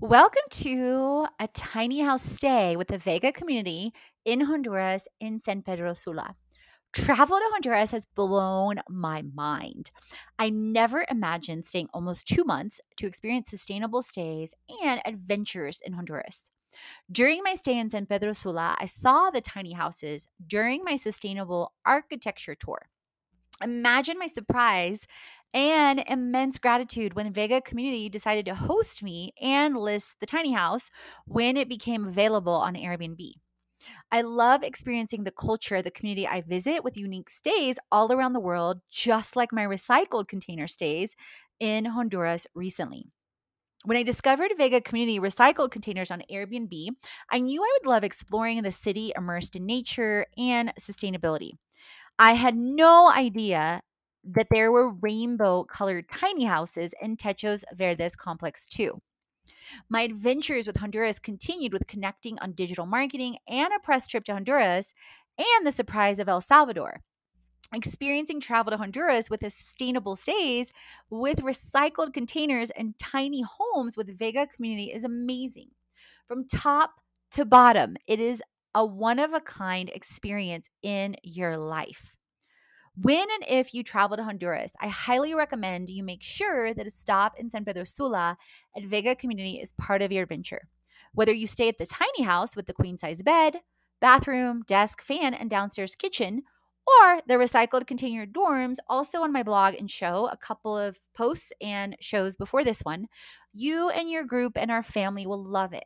Welcome 0.00 0.44
to 0.50 1.26
a 1.40 1.48
tiny 1.48 2.02
house 2.02 2.22
stay 2.22 2.76
with 2.76 2.86
the 2.86 2.98
Vega 2.98 3.32
community 3.32 3.92
in 4.24 4.42
Honduras 4.42 5.08
in 5.18 5.40
San 5.40 5.62
Pedro 5.62 5.92
Sula. 5.92 6.36
Travel 6.92 7.36
to 7.36 7.48
Honduras 7.50 7.90
has 7.90 8.06
blown 8.06 8.76
my 8.88 9.22
mind. 9.22 9.90
I 10.38 10.50
never 10.50 11.04
imagined 11.10 11.66
staying 11.66 11.88
almost 11.92 12.28
two 12.28 12.44
months 12.44 12.80
to 12.98 13.08
experience 13.08 13.50
sustainable 13.50 14.02
stays 14.02 14.54
and 14.84 15.00
adventures 15.04 15.80
in 15.84 15.94
Honduras. 15.94 16.48
During 17.10 17.42
my 17.42 17.56
stay 17.56 17.76
in 17.76 17.90
San 17.90 18.06
Pedro 18.06 18.34
Sula, 18.34 18.76
I 18.78 18.84
saw 18.84 19.30
the 19.30 19.40
tiny 19.40 19.72
houses 19.72 20.28
during 20.46 20.84
my 20.84 20.94
sustainable 20.94 21.72
architecture 21.84 22.54
tour. 22.54 22.86
Imagine 23.60 24.16
my 24.20 24.28
surprise 24.28 25.08
and 25.54 26.04
immense 26.06 26.58
gratitude 26.58 27.14
when 27.14 27.32
Vega 27.32 27.60
Community 27.60 28.08
decided 28.08 28.46
to 28.46 28.54
host 28.54 29.02
me 29.02 29.32
and 29.40 29.76
list 29.76 30.20
the 30.20 30.26
tiny 30.26 30.52
house 30.52 30.90
when 31.26 31.56
it 31.56 31.68
became 31.68 32.06
available 32.06 32.52
on 32.52 32.74
Airbnb. 32.74 33.32
I 34.10 34.22
love 34.22 34.62
experiencing 34.62 35.24
the 35.24 35.32
culture 35.32 35.80
the 35.82 35.90
community 35.90 36.26
I 36.26 36.40
visit 36.40 36.84
with 36.84 36.96
unique 36.96 37.30
stays 37.30 37.78
all 37.90 38.12
around 38.12 38.32
the 38.32 38.40
world, 38.40 38.80
just 38.90 39.36
like 39.36 39.52
my 39.52 39.64
recycled 39.64 40.28
container 40.28 40.66
stays 40.66 41.14
in 41.60 41.86
Honduras 41.86 42.46
recently. 42.54 43.06
When 43.84 43.96
I 43.96 44.02
discovered 44.02 44.52
Vega 44.56 44.80
Community 44.80 45.20
recycled 45.20 45.70
containers 45.70 46.10
on 46.10 46.22
Airbnb, 46.30 46.88
I 47.30 47.38
knew 47.38 47.62
I 47.62 47.78
would 47.80 47.88
love 47.88 48.02
exploring 48.02 48.62
the 48.62 48.72
city 48.72 49.12
immersed 49.16 49.54
in 49.54 49.66
nature 49.66 50.26
and 50.36 50.72
sustainability. 50.80 51.52
I 52.18 52.32
had 52.32 52.56
no 52.56 53.10
idea 53.10 53.82
that 54.34 54.48
there 54.50 54.70
were 54.70 54.90
rainbow 54.90 55.64
colored 55.64 56.08
tiny 56.08 56.44
houses 56.44 56.94
in 57.00 57.16
Techos 57.16 57.64
Verdes 57.74 58.14
complex 58.14 58.66
too. 58.66 59.00
My 59.88 60.02
adventures 60.02 60.66
with 60.66 60.76
Honduras 60.76 61.18
continued 61.18 61.72
with 61.72 61.86
connecting 61.86 62.38
on 62.40 62.52
digital 62.52 62.86
marketing 62.86 63.36
and 63.48 63.72
a 63.74 63.80
press 63.82 64.06
trip 64.06 64.24
to 64.24 64.32
Honduras 64.32 64.92
and 65.38 65.66
the 65.66 65.72
surprise 65.72 66.18
of 66.18 66.28
El 66.28 66.40
Salvador. 66.40 67.02
Experiencing 67.72 68.40
travel 68.40 68.70
to 68.70 68.78
Honduras 68.78 69.28
with 69.28 69.40
sustainable 69.40 70.16
stays 70.16 70.72
with 71.10 71.42
recycled 71.42 72.14
containers 72.14 72.70
and 72.70 72.98
tiny 72.98 73.42
homes 73.42 73.96
with 73.96 74.18
Vega 74.18 74.46
community 74.46 74.90
is 74.90 75.04
amazing. 75.04 75.68
From 76.26 76.46
top 76.46 76.92
to 77.32 77.44
bottom, 77.44 77.96
it 78.06 78.20
is 78.20 78.42
a 78.74 78.84
one 78.84 79.18
of 79.18 79.32
a 79.32 79.40
kind 79.40 79.90
experience 79.90 80.68
in 80.82 81.16
your 81.22 81.56
life. 81.56 82.14
When 83.00 83.28
and 83.30 83.44
if 83.46 83.74
you 83.74 83.84
travel 83.84 84.16
to 84.16 84.24
Honduras, 84.24 84.72
I 84.80 84.88
highly 84.88 85.32
recommend 85.32 85.88
you 85.88 86.02
make 86.02 86.22
sure 86.22 86.74
that 86.74 86.86
a 86.86 86.90
stop 86.90 87.38
in 87.38 87.48
San 87.48 87.64
Pedro 87.64 87.84
Sula 87.84 88.36
at 88.76 88.84
Vega 88.84 89.14
Community 89.14 89.60
is 89.60 89.70
part 89.70 90.02
of 90.02 90.10
your 90.10 90.24
adventure. 90.24 90.66
Whether 91.12 91.32
you 91.32 91.46
stay 91.46 91.68
at 91.68 91.78
the 91.78 91.86
tiny 91.86 92.24
house 92.24 92.56
with 92.56 92.66
the 92.66 92.72
queen 92.72 92.98
size 92.98 93.22
bed, 93.22 93.60
bathroom, 94.00 94.62
desk, 94.66 95.00
fan, 95.00 95.32
and 95.32 95.48
downstairs 95.48 95.94
kitchen, 95.94 96.42
or 96.88 97.20
the 97.28 97.34
recycled 97.34 97.86
container 97.86 98.26
dorms, 98.26 98.78
also 98.88 99.22
on 99.22 99.32
my 99.32 99.44
blog 99.44 99.74
and 99.74 99.88
show, 99.88 100.28
a 100.32 100.36
couple 100.36 100.76
of 100.76 100.98
posts 101.14 101.52
and 101.60 101.96
shows 102.00 102.34
before 102.34 102.64
this 102.64 102.80
one, 102.80 103.06
you 103.52 103.90
and 103.90 104.10
your 104.10 104.24
group 104.24 104.54
and 104.56 104.72
our 104.72 104.82
family 104.82 105.24
will 105.24 105.44
love 105.44 105.72
it. 105.72 105.84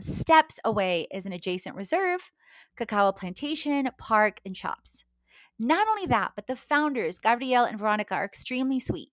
Steps 0.00 0.58
away 0.64 1.06
is 1.12 1.24
an 1.24 1.32
adjacent 1.32 1.76
reserve, 1.76 2.32
cacao 2.76 3.12
plantation, 3.12 3.88
park, 3.96 4.40
and 4.44 4.56
shops. 4.56 5.04
Not 5.58 5.88
only 5.88 6.06
that, 6.06 6.32
but 6.34 6.46
the 6.46 6.56
founders, 6.56 7.18
Gabrielle 7.18 7.64
and 7.64 7.78
Veronica, 7.78 8.14
are 8.14 8.24
extremely 8.24 8.78
sweet. 8.78 9.10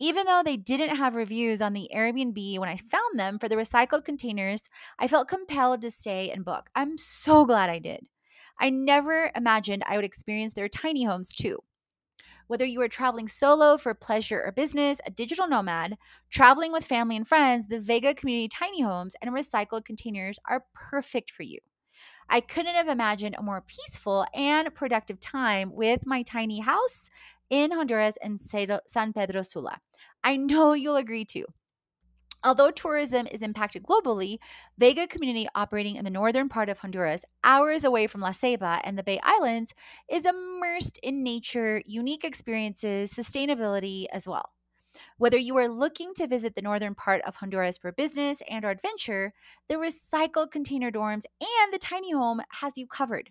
Even 0.00 0.26
though 0.26 0.42
they 0.44 0.56
didn't 0.56 0.96
have 0.96 1.14
reviews 1.14 1.62
on 1.62 1.72
the 1.72 1.88
Airbnb 1.94 2.58
when 2.58 2.68
I 2.68 2.76
found 2.76 3.18
them 3.18 3.38
for 3.38 3.48
the 3.48 3.56
recycled 3.56 4.04
containers, 4.04 4.62
I 4.98 5.06
felt 5.06 5.28
compelled 5.28 5.82
to 5.82 5.90
stay 5.90 6.30
and 6.30 6.44
book. 6.44 6.68
I'm 6.74 6.98
so 6.98 7.44
glad 7.44 7.70
I 7.70 7.78
did. 7.78 8.06
I 8.58 8.70
never 8.70 9.30
imagined 9.36 9.84
I 9.86 9.96
would 9.96 10.04
experience 10.04 10.54
their 10.54 10.68
tiny 10.68 11.04
homes 11.04 11.32
too. 11.32 11.60
Whether 12.48 12.66
you 12.66 12.80
are 12.82 12.88
traveling 12.88 13.28
solo 13.28 13.76
for 13.78 13.94
pleasure 13.94 14.42
or 14.44 14.52
business, 14.52 15.00
a 15.06 15.10
digital 15.10 15.48
nomad, 15.48 15.96
traveling 16.30 16.72
with 16.72 16.84
family 16.84 17.16
and 17.16 17.26
friends, 17.26 17.68
the 17.68 17.80
Vega 17.80 18.14
Community 18.14 18.48
Tiny 18.48 18.82
Homes 18.82 19.14
and 19.22 19.30
recycled 19.32 19.84
containers 19.84 20.38
are 20.48 20.66
perfect 20.74 21.30
for 21.30 21.44
you. 21.44 21.58
I 22.28 22.40
couldn't 22.40 22.74
have 22.74 22.88
imagined 22.88 23.36
a 23.38 23.42
more 23.42 23.60
peaceful 23.60 24.26
and 24.34 24.74
productive 24.74 25.20
time 25.20 25.72
with 25.72 26.06
my 26.06 26.22
tiny 26.22 26.60
house 26.60 27.08
in 27.50 27.72
Honduras 27.72 28.16
and 28.22 28.40
San 28.40 29.12
Pedro 29.12 29.42
Sula. 29.42 29.78
I 30.22 30.36
know 30.36 30.72
you'll 30.72 30.96
agree 30.96 31.24
too. 31.24 31.46
Although 32.42 32.70
tourism 32.70 33.26
is 33.26 33.40
impacted 33.40 33.84
globally, 33.84 34.38
Vega 34.76 35.06
community 35.06 35.48
operating 35.54 35.96
in 35.96 36.04
the 36.04 36.10
northern 36.10 36.50
part 36.50 36.68
of 36.68 36.80
Honduras, 36.80 37.24
hours 37.42 37.84
away 37.84 38.06
from 38.06 38.20
La 38.20 38.32
Ceiba 38.32 38.80
and 38.84 38.98
the 38.98 39.02
Bay 39.02 39.18
Islands, 39.22 39.74
is 40.10 40.26
immersed 40.26 40.98
in 41.02 41.22
nature, 41.22 41.82
unique 41.86 42.22
experiences, 42.22 43.12
sustainability 43.12 44.06
as 44.12 44.28
well. 44.28 44.53
Whether 45.18 45.38
you 45.38 45.56
are 45.56 45.68
looking 45.68 46.14
to 46.14 46.26
visit 46.26 46.54
the 46.54 46.62
northern 46.62 46.94
part 46.94 47.22
of 47.22 47.36
Honduras 47.36 47.78
for 47.78 47.92
business 47.92 48.42
and 48.48 48.64
or 48.64 48.70
adventure, 48.70 49.32
the 49.68 49.76
recycled 49.76 50.50
container 50.50 50.90
dorms 50.90 51.24
and 51.40 51.72
the 51.72 51.78
tiny 51.78 52.12
home 52.12 52.40
has 52.60 52.76
you 52.76 52.86
covered. 52.86 53.30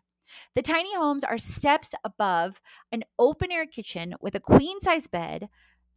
The 0.56 0.62
tiny 0.62 0.96
homes 0.96 1.24
are 1.24 1.38
steps 1.38 1.94
above 2.04 2.60
an 2.92 3.04
open 3.20 3.52
air 3.52 3.66
kitchen 3.66 4.16
with 4.20 4.36
a 4.36 4.40
queen 4.40 4.82
size 4.82 5.08
bed, 5.08 5.50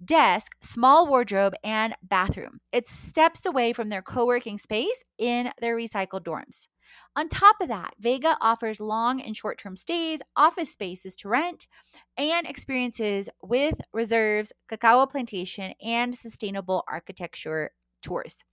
desk, 0.04 0.56
small 0.60 1.06
wardrobe, 1.06 1.54
and 1.64 1.94
bathroom. 2.02 2.60
It's 2.72 2.92
steps 2.92 3.46
away 3.46 3.72
from 3.72 3.88
their 3.88 4.02
co 4.02 4.26
working 4.26 4.58
space 4.58 5.04
in 5.18 5.52
their 5.60 5.76
recycled 5.76 6.24
dorms. 6.24 6.66
On 7.14 7.28
top 7.28 7.56
of 7.60 7.68
that, 7.68 7.94
Vega 7.98 8.36
offers 8.40 8.80
long 8.80 9.20
and 9.20 9.36
short 9.36 9.58
term 9.58 9.76
stays, 9.76 10.22
office 10.36 10.70
spaces 10.70 11.16
to 11.16 11.28
rent, 11.28 11.66
and 12.16 12.46
experiences 12.46 13.28
with 13.42 13.80
reserves, 13.92 14.52
cacao 14.68 15.06
plantation, 15.06 15.74
and 15.82 16.14
sustainable 16.14 16.84
architecture 16.88 17.70
tours. 18.02 18.44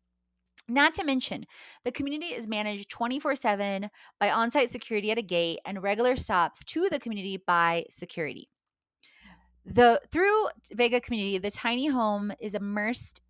Not 0.67 0.93
to 0.93 1.03
mention, 1.03 1.43
the 1.83 1.91
community 1.91 2.27
is 2.27 2.47
managed 2.47 2.89
24 2.89 3.35
7 3.35 3.89
by 4.19 4.31
on 4.31 4.49
site 4.49 4.69
security 4.69 5.11
at 5.11 5.17
a 5.17 5.21
gate 5.21 5.59
and 5.65 5.83
regular 5.83 6.15
stops 6.15 6.63
to 6.65 6.87
the 6.89 6.99
community 6.99 7.41
by 7.45 7.85
security. 7.89 8.49
The 9.65 10.01
through 10.11 10.47
Vega 10.71 11.01
community, 11.01 11.37
the 11.37 11.51
tiny 11.51 11.87
home 11.87 12.31
is 12.39 12.53
immersed 12.53 13.21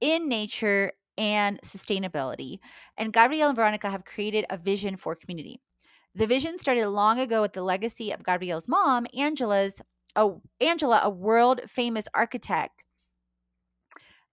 in 0.00 0.28
nature 0.28 0.92
and 1.18 1.60
sustainability. 1.62 2.58
And 2.96 3.12
Gabrielle 3.12 3.48
and 3.48 3.56
Veronica 3.56 3.90
have 3.90 4.04
created 4.04 4.44
a 4.50 4.56
vision 4.56 4.96
for 4.96 5.14
community. 5.14 5.60
The 6.14 6.26
vision 6.26 6.58
started 6.58 6.88
long 6.88 7.18
ago 7.18 7.42
with 7.42 7.52
the 7.52 7.62
legacy 7.62 8.10
of 8.10 8.24
Gabrielle's 8.24 8.68
mom, 8.68 9.06
Angela's 9.16 9.82
a, 10.16 10.30
Angela, 10.60 11.00
a 11.04 11.10
world 11.10 11.60
famous 11.68 12.08
architect, 12.14 12.82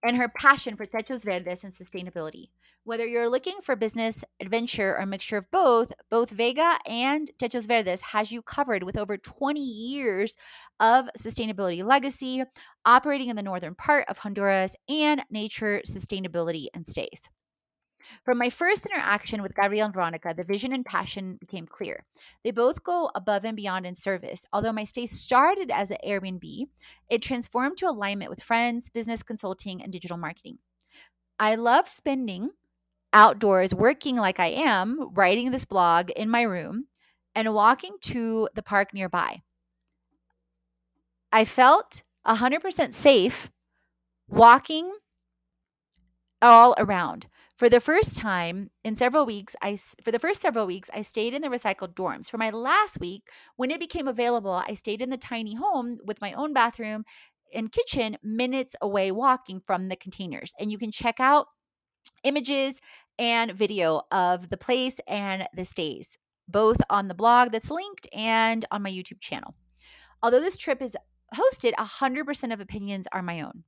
and 0.02 0.16
her 0.16 0.28
passion 0.28 0.76
for 0.76 0.86
techos 0.86 1.24
verdes 1.24 1.62
and 1.62 1.72
sustainability. 1.72 2.48
Whether 2.86 3.06
you're 3.06 3.30
looking 3.30 3.62
for 3.62 3.76
business, 3.76 4.24
adventure, 4.40 4.94
or 4.94 4.98
a 4.98 5.06
mixture 5.06 5.38
of 5.38 5.50
both, 5.50 5.94
both 6.10 6.28
Vega 6.28 6.76
and 6.84 7.30
Techos 7.38 7.66
Verdes 7.66 8.02
has 8.02 8.30
you 8.30 8.42
covered 8.42 8.82
with 8.82 8.98
over 8.98 9.16
20 9.16 9.58
years 9.58 10.36
of 10.78 11.08
sustainability 11.18 11.82
legacy, 11.82 12.44
operating 12.84 13.30
in 13.30 13.36
the 13.36 13.42
northern 13.42 13.74
part 13.74 14.04
of 14.06 14.18
Honduras, 14.18 14.76
and 14.86 15.24
nature, 15.30 15.80
sustainability, 15.86 16.66
and 16.74 16.86
stays. 16.86 17.30
From 18.22 18.36
my 18.36 18.50
first 18.50 18.84
interaction 18.84 19.40
with 19.40 19.54
Gabriel 19.54 19.86
and 19.86 19.94
Veronica, 19.94 20.34
the 20.36 20.44
vision 20.44 20.74
and 20.74 20.84
passion 20.84 21.38
became 21.40 21.66
clear. 21.66 22.04
They 22.44 22.50
both 22.50 22.84
go 22.84 23.10
above 23.14 23.46
and 23.46 23.56
beyond 23.56 23.86
in 23.86 23.94
service. 23.94 24.44
Although 24.52 24.74
my 24.74 24.84
stay 24.84 25.06
started 25.06 25.70
as 25.70 25.90
an 25.90 25.96
Airbnb, 26.06 26.66
it 27.08 27.22
transformed 27.22 27.78
to 27.78 27.88
alignment 27.88 28.28
with 28.28 28.42
friends, 28.42 28.90
business 28.90 29.22
consulting, 29.22 29.82
and 29.82 29.90
digital 29.90 30.18
marketing. 30.18 30.58
I 31.38 31.54
love 31.54 31.88
spending 31.88 32.50
outdoors 33.14 33.74
working 33.74 34.16
like 34.16 34.38
I 34.38 34.48
am, 34.48 35.10
writing 35.14 35.50
this 35.50 35.64
blog 35.64 36.10
in 36.10 36.28
my 36.28 36.42
room, 36.42 36.88
and 37.34 37.54
walking 37.54 37.96
to 38.02 38.48
the 38.54 38.62
park 38.62 38.92
nearby. 38.92 39.40
I 41.32 41.44
felt 41.44 42.02
100% 42.26 42.92
safe 42.92 43.50
walking 44.28 44.92
all 46.42 46.74
around. 46.76 47.26
For 47.56 47.68
the 47.68 47.80
first 47.80 48.16
time 48.16 48.70
in 48.82 48.96
several 48.96 49.24
weeks, 49.24 49.54
I 49.62 49.78
for 50.02 50.10
the 50.10 50.18
first 50.18 50.42
several 50.42 50.66
weeks 50.66 50.90
I 50.92 51.02
stayed 51.02 51.34
in 51.34 51.42
the 51.42 51.48
recycled 51.48 51.94
dorms. 51.94 52.28
For 52.28 52.36
my 52.36 52.50
last 52.50 52.98
week, 53.00 53.28
when 53.54 53.70
it 53.70 53.78
became 53.78 54.08
available, 54.08 54.62
I 54.66 54.74
stayed 54.74 55.00
in 55.00 55.10
the 55.10 55.16
tiny 55.16 55.54
home 55.54 55.98
with 56.04 56.20
my 56.20 56.32
own 56.32 56.52
bathroom 56.52 57.04
and 57.54 57.70
kitchen 57.70 58.16
minutes 58.24 58.74
away 58.82 59.12
walking 59.12 59.60
from 59.60 59.88
the 59.88 59.94
containers. 59.94 60.52
And 60.58 60.72
you 60.72 60.78
can 60.78 60.90
check 60.90 61.20
out 61.20 61.46
images 62.24 62.80
and 63.18 63.52
video 63.52 64.02
of 64.10 64.50
the 64.50 64.56
place 64.56 65.00
and 65.06 65.46
the 65.54 65.64
stays, 65.64 66.18
both 66.48 66.78
on 66.90 67.08
the 67.08 67.14
blog 67.14 67.52
that's 67.52 67.70
linked 67.70 68.06
and 68.12 68.64
on 68.70 68.82
my 68.82 68.90
YouTube 68.90 69.20
channel. 69.20 69.54
Although 70.22 70.40
this 70.40 70.56
trip 70.56 70.80
is 70.80 70.96
hosted, 71.34 71.74
100% 71.74 72.52
of 72.52 72.60
opinions 72.60 73.06
are 73.12 73.22
my 73.22 73.40
own. 73.40 73.64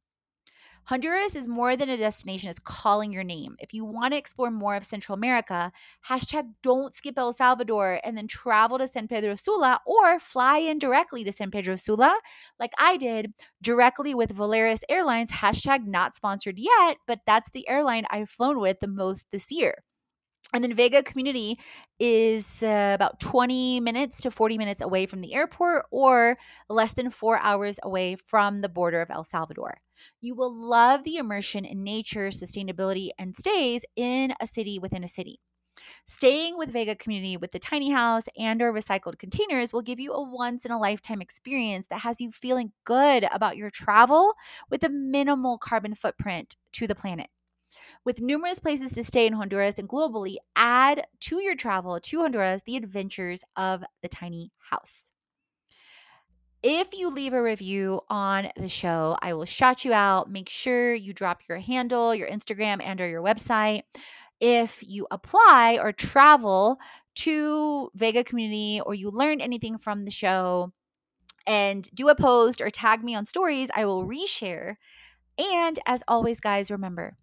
Honduras 0.87 1.35
is 1.35 1.49
more 1.49 1.77
than 1.77 1.89
a 1.89 1.97
destination, 1.97 2.49
it's 2.49 2.61
calling 2.61 3.13
your 3.13 3.25
name. 3.25 3.57
If 3.59 3.75
you 3.75 3.85
want 3.85 4.13
to 4.13 4.19
explore 4.19 4.53
more 4.53 4.77
of 4.77 4.85
Central 4.85 5.17
America, 5.17 5.73
hashtag 6.09 6.53
don't 6.63 6.95
skip 6.95 7.19
El 7.19 7.33
Salvador 7.33 8.01
and 8.05 8.17
then 8.17 8.29
travel 8.29 8.79
to 8.79 8.87
San 8.87 9.09
Pedro 9.09 9.35
Sula 9.35 9.81
or 9.85 10.21
fly 10.21 10.59
in 10.59 10.79
directly 10.79 11.25
to 11.25 11.33
San 11.33 11.51
Pedro 11.51 11.75
Sula, 11.75 12.21
like 12.61 12.71
I 12.79 12.97
did 12.99 13.33
directly 13.61 14.15
with 14.15 14.37
Volaris 14.37 14.83
Airlines, 14.89 15.33
hashtag 15.33 15.87
not 15.87 16.15
sponsored 16.15 16.57
yet, 16.57 16.99
but 17.05 17.19
that's 17.27 17.51
the 17.51 17.69
airline 17.69 18.07
I've 18.09 18.31
flown 18.31 18.61
with 18.61 18.79
the 18.79 18.87
most 18.87 19.27
this 19.33 19.51
year. 19.51 19.83
And 20.53 20.63
then 20.63 20.75
Vega 20.75 21.03
Community 21.03 21.59
is 21.99 22.63
uh, 22.63 22.93
about 22.95 23.21
20 23.21 23.81
minutes 23.81 24.21
to 24.21 24.31
40 24.31 24.57
minutes 24.57 24.81
away 24.81 25.07
from 25.07 25.21
the 25.21 25.35
airport 25.35 25.87
or 25.91 26.39
less 26.69 26.93
than 26.93 27.11
four 27.11 27.39
hours 27.39 27.79
away 27.83 28.15
from 28.15 28.61
the 28.61 28.69
border 28.69 29.03
of 29.03 29.11
El 29.11 29.25
Salvador. 29.25 29.79
You 30.21 30.35
will 30.35 30.55
love 30.55 31.03
the 31.03 31.17
immersion 31.17 31.65
in 31.65 31.83
nature, 31.83 32.29
sustainability, 32.29 33.11
and 33.19 33.37
stays 33.37 33.85
in 33.97 34.35
a 34.41 34.47
city 34.47 34.79
within 34.79 35.05
a 35.05 35.09
city. 35.09 35.41
Staying 36.07 36.57
with 36.57 36.73
Vega 36.73 36.95
Community 36.95 37.37
with 37.37 37.53
the 37.53 37.59
tiny 37.59 37.91
house 37.91 38.25
and 38.39 38.63
or 38.63 38.73
recycled 38.73 39.19
containers 39.19 39.73
will 39.73 39.83
give 39.83 40.01
you 40.01 40.13
a 40.13 40.23
once 40.23 40.65
in 40.65 40.73
a 40.73 40.79
lifetime 40.79 41.21
experience 41.21 41.87
that 41.89 42.01
has 42.01 42.21
you 42.21 42.31
feeling 42.31 42.73
good 42.85 43.27
about 43.31 43.57
your 43.57 43.71
travel 43.71 44.35
with 44.71 44.83
a 44.83 44.89
minimal 44.89 45.59
carbon 45.59 45.95
footprint 45.95 46.57
to 46.73 46.87
the 46.87 46.95
planet. 46.95 47.29
With 48.07 48.21
numerous 48.21 48.61
places 48.61 48.93
to 48.93 49.03
stay 49.03 49.27
in 49.27 49.33
Honduras 49.33 49.81
and 49.81 49.89
globally, 49.89 50.37
add 50.55 51.09
to 51.23 51.43
your 51.43 51.57
travel 51.57 51.99
to 51.99 52.21
Honduras 52.21 52.63
the 52.63 52.77
adventures 52.77 53.43
of 53.57 53.83
the 54.01 54.09
tiny 54.09 54.53
house. 54.71 55.11
If 56.63 56.97
you 56.97 57.11
leave 57.11 57.33
a 57.33 57.43
review 57.43 58.03
on 58.09 58.53
the 58.57 58.69
show, 58.69 59.17
I 59.21 59.35
will 59.35 59.45
shout 59.45 59.85
you 59.85 59.93
out. 59.93 60.31
Make 60.31 60.49
sure 60.49 60.95
you 60.95 61.13
drop 61.13 61.41
your 61.49 61.59
handle, 61.59 62.15
your 62.15 62.29
Instagram, 62.29 62.81
and 62.81 63.01
or 63.01 63.09
your 63.09 63.25
website. 63.25 63.83
If 64.39 64.85
you 64.87 65.09
apply 65.11 65.77
or 65.83 65.91
travel 65.91 66.79
to 67.17 67.91
Vega 67.97 68.23
community 68.23 68.81
or 68.87 68.95
you 68.95 69.11
learned 69.11 69.43
anything 69.43 69.79
from 69.79 70.05
the 70.05 70.13
show 70.13 70.73
and 71.45 71.91
do 71.93 72.09
a 72.09 72.15
post 72.15 72.61
or 72.61 72.71
tag 72.71 73.03
me 73.03 73.17
on 73.17 73.27
stories, 73.27 73.69
I 73.75 73.85
will 73.85 74.07
reshare. 74.07 74.77
And 75.37 75.81
as 75.87 76.05
always, 76.07 76.39
guys, 76.39 76.71
remember 76.71 77.17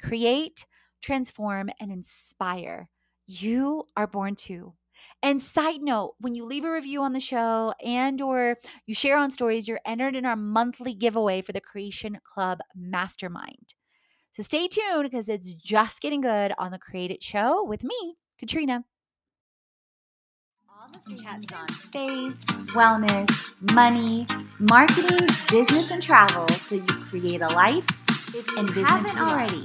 create, 0.00 0.66
transform, 1.02 1.70
and 1.80 1.90
inspire. 1.90 2.88
You 3.26 3.84
are 3.96 4.06
born 4.06 4.34
to. 4.46 4.74
And 5.22 5.40
side 5.40 5.82
note, 5.82 6.14
when 6.20 6.34
you 6.34 6.44
leave 6.44 6.64
a 6.64 6.72
review 6.72 7.02
on 7.02 7.12
the 7.12 7.20
show 7.20 7.74
and 7.84 8.20
or 8.20 8.56
you 8.86 8.94
share 8.94 9.18
on 9.18 9.30
stories, 9.30 9.66
you're 9.66 9.80
entered 9.86 10.14
in 10.16 10.24
our 10.24 10.36
monthly 10.36 10.94
giveaway 10.94 11.42
for 11.42 11.52
the 11.52 11.60
Creation 11.60 12.18
Club 12.24 12.60
Mastermind. 12.74 13.74
So 14.32 14.42
stay 14.42 14.68
tuned 14.68 15.04
because 15.04 15.28
it's 15.28 15.54
just 15.54 16.00
getting 16.02 16.20
good 16.20 16.52
on 16.58 16.70
the 16.70 16.78
Create 16.78 17.10
It 17.10 17.22
Show 17.22 17.64
with 17.64 17.82
me, 17.82 18.16
Katrina. 18.38 18.84
All 20.68 20.88
the 21.08 21.16
chats 21.16 21.52
on 21.52 21.68
faith, 21.68 22.36
wellness, 22.74 23.56
money, 23.72 24.26
marketing, 24.58 25.26
business, 25.50 25.90
and 25.90 26.02
travel 26.02 26.46
so 26.48 26.76
you 26.76 26.82
create 26.82 27.40
a 27.40 27.48
life 27.48 27.86
and 28.58 28.72
business 28.74 29.16
already 29.16 29.64